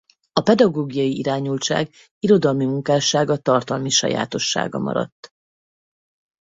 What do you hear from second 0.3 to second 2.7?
A pedagógiai irányultság irodalmi